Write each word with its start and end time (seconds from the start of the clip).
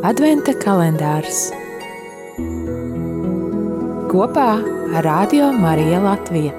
Adventa 0.00 0.54
kalendārs 0.56 1.50
kopā 4.08 4.46
ar 4.96 5.04
Radio 5.04 5.50
Mariju 5.52 5.98
Latviju. 6.00 6.54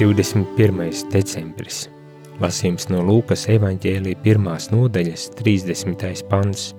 Divdesmit 0.00 0.50
pirmais 0.58 1.06
decembris. 1.14 1.84
Lasījums 2.42 2.90
no 2.90 3.06
Lūkas 3.06 3.46
evaņģēlī 3.54 4.18
pirmās 4.26 4.72
nodaļas 4.74 5.30
30. 5.38 6.26
pants. 6.26 6.72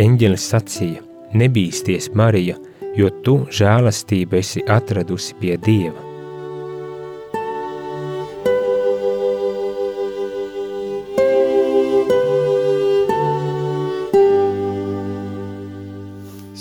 Eņģelis 0.00 0.52
sacīja, 0.56 1.04
nebīsties 1.36 2.14
Marija, 2.16 2.56
jo 2.96 3.08
tu 3.24 3.36
žēlastību 3.48 4.36
esi 4.38 4.62
atradusi 4.68 5.36
pie 5.40 5.56
Dieva. 5.56 6.08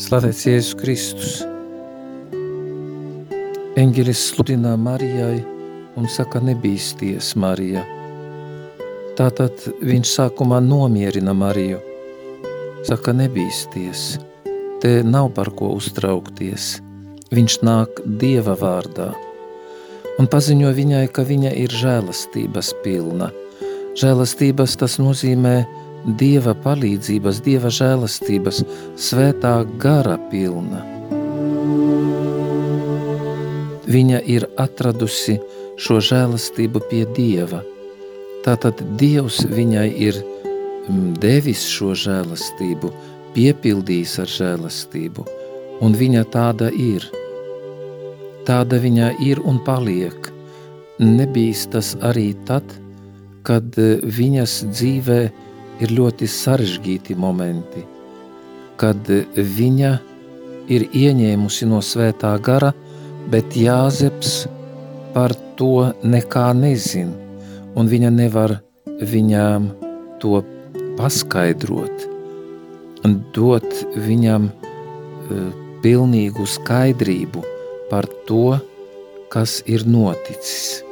Slavēts 0.01 0.43
Jēzus 0.47 0.75
Kristus! 0.79 1.35
Eņģelis 3.79 4.25
sludinā 4.31 4.73
Marijai 4.75 5.39
un 5.99 6.09
saka, 6.11 6.41
nebīsties, 6.43 7.31
Marija. 7.39 7.85
Tātad 9.15 9.63
viņš 9.83 10.11
sākumā 10.17 10.59
nomierina 10.63 11.31
Mariju. 11.35 11.79
Saka, 12.87 13.13
nebīsties, 13.15 14.17
te 14.81 15.01
nav 15.07 15.31
par 15.37 15.53
ko 15.55 15.73
uztraukties. 15.77 16.77
Viņš 17.31 17.59
nāk 17.63 18.01
Dieva 18.05 18.57
vārdā 18.59 19.11
un 20.21 20.27
paziņo 20.29 20.71
viņai, 20.77 21.05
ka 21.13 21.25
viņa 21.25 21.53
ir 21.57 21.73
žēlastības 21.73 22.73
pilna. 22.83 23.31
Žēlastības 23.97 24.77
tas 24.81 24.99
nozīmē 25.01 25.55
Dieva 26.17 26.53
palīdzības, 26.57 27.41
Dieva 27.45 27.71
žēlastības, 27.73 28.63
svētā 28.97 29.55
gara 29.81 30.17
pilna. 30.31 30.81
Viņa 33.91 34.21
ir 34.29 34.47
atradusi 34.61 35.39
šo 35.81 35.99
žēlastību 36.01 36.81
pie 36.89 37.03
Dieva. 37.17 37.61
Tātad 38.45 38.81
Dievs 38.97 39.41
viņai 39.49 39.87
ir 40.07 40.21
mm, 40.21 41.17
devis 41.21 41.67
šo 41.69 41.91
žēlastību, 41.97 42.93
piepildījis 43.35 44.17
ar 44.23 44.29
žēlastību, 44.31 45.25
un 45.81 45.95
viņa 45.97 46.25
tāda 46.33 46.69
ir. 46.73 47.05
Tāda 48.47 48.79
viņa 48.81 49.13
ir 49.23 49.41
un 49.47 49.61
paliek. 49.65 50.29
Nebīs 51.01 51.65
tas 51.73 51.95
arī 52.05 52.31
tad, 52.45 52.65
kad 53.47 53.73
e, 53.79 53.95
viņas 54.03 54.57
dzīvē 54.69 55.19
ir 55.81 55.93
ļoti 55.97 56.27
sarežģīti 56.29 57.17
momenti, 57.17 57.81
kad 58.77 59.09
e, 59.09 59.23
viņa 59.35 59.91
ir 60.71 60.85
ieņēmusi 60.93 61.69
no 61.71 61.81
svētā 61.81 62.35
gara, 62.43 62.73
bet 63.33 63.57
Jāzeps 63.57 64.45
par 65.15 65.33
to 65.57 65.89
nekā 66.03 66.51
nezina, 66.57 67.15
un 67.75 67.89
viņa 67.89 68.13
nevar 68.13 68.59
viņām 69.01 69.69
to 70.21 70.43
paskaidrot, 70.99 72.10
dot 73.35 73.67
viņam 73.95 74.49
uh, 74.51 75.49
pilnīgu 75.81 76.45
skaidrību 76.45 77.43
par 77.89 78.07
to, 78.27 78.59
kas 79.31 79.59
ir 79.65 79.87
noticis. 79.87 80.83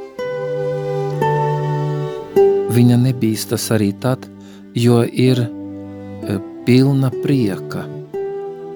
Viņa 2.70 3.00
nebīstas 3.04 3.70
arī 3.76 3.92
tad, 4.02 4.26
jo 4.74 5.02
ir 5.06 5.44
uh, 5.46 6.40
pilna 6.66 7.12
prieka 7.24 7.86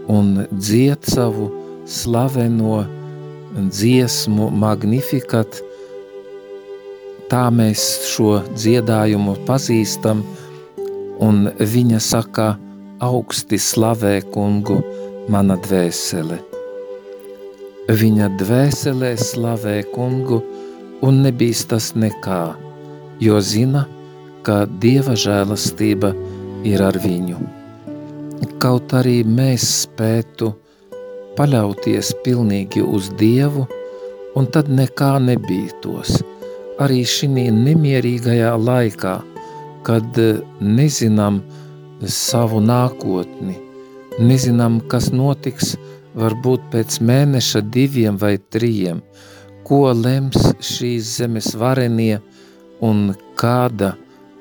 un 0.08 0.46
dzied 0.52 1.06
savu 1.08 1.52
slaveno 1.86 2.84
dziesmu 3.54 4.50
Magnificat. 4.50 5.62
Tā 7.30 7.48
mēs 7.54 7.84
šo 8.12 8.42
dziedājumu 8.54 9.36
pazīstam, 9.48 10.24
un 11.24 11.48
viņa 11.58 12.02
saka, 12.04 12.54
augsti 13.04 13.60
slavē 13.60 14.22
kungu 14.32 14.80
mana 15.32 15.58
dvēsele. 15.60 16.38
Viņa 17.92 18.30
dvēselē 18.40 19.12
slavē 19.20 19.82
kungu 19.92 20.40
un 21.04 21.20
nebīstas 21.26 21.92
nekā, 22.00 22.44
jo 23.20 23.40
zina, 23.44 23.84
ka 24.48 24.64
Dieva 24.84 25.18
žēlastība 25.20 26.14
ir 26.68 26.84
ar 26.84 27.00
viņu. 27.04 27.40
Kaut 28.64 28.94
arī 28.96 29.18
mēs 29.28 29.66
spētu 29.84 30.54
paļauties 31.36 32.14
pilnīgi 32.24 32.84
uz 32.84 33.10
Dievu, 33.20 33.66
un 34.40 34.48
tad 34.48 34.72
nekā 34.72 35.18
nebītos. 35.26 36.22
Arī 36.84 37.04
šī 37.04 37.28
nemierīgajā 37.52 38.54
laikā, 38.58 39.18
kad 39.84 40.20
nezinām 40.64 41.42
savu 42.10 42.62
nākotni, 42.64 43.58
nezinām, 44.20 44.80
kas 44.92 45.12
notiks 45.14 45.76
varbūt 46.18 46.70
pēc 46.74 47.00
mēneša 47.02 47.64
diviem 47.74 48.18
vai 48.22 48.38
trijiem, 48.38 49.02
ko 49.64 49.86
lems 49.96 50.54
šīs 50.62 51.18
zemes 51.18 51.54
varenie 51.60 52.20
un 52.84 53.14
kāda 53.40 53.94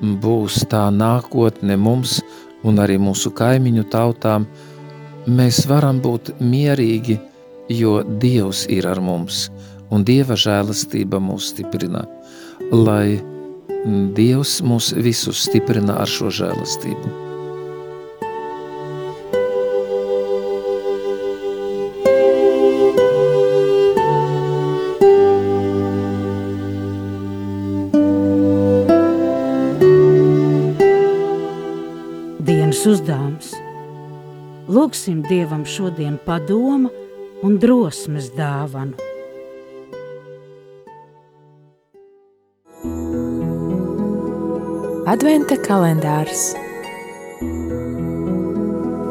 būs 0.03 0.65
tā 0.71 0.89
nākotne 0.91 1.77
mums 1.78 2.21
un 2.67 2.78
arī 2.83 2.99
mūsu 3.03 3.33
kaimiņu 3.34 3.87
tautām, 3.91 4.47
mēs 5.27 5.65
varam 5.71 6.01
būt 6.03 6.34
mierīgi, 6.41 7.19
jo 7.71 8.01
Dievs 8.03 8.67
ir 8.71 8.89
ar 8.91 9.01
mums 9.01 9.47
un 9.93 10.06
Dieva 10.09 10.37
žēlastība 10.39 11.21
mūs 11.22 11.53
stiprina, 11.53 12.06
lai 12.72 13.21
Dievs 14.17 14.61
mūs 14.67 14.93
visus 15.05 15.45
stiprina 15.49 15.99
ar 16.03 16.11
šo 16.11 16.33
žēlastību. 16.43 17.22
Dienas 32.82 32.98
uzdevums 32.98 33.50
Lūksim 34.66 35.20
Dievam 35.28 35.62
šodien 35.62 36.16
padoma 36.26 36.91
un 37.47 37.54
drosmes 37.62 38.32
dāvanu. 38.34 38.98
Adventa 45.06 45.60
kalendārs 45.62 46.48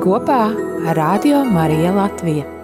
kopā 0.03 0.41
ar 0.51 0.99
Radio 0.99 1.45
Mariju 1.47 1.95
Latviju. 1.95 2.60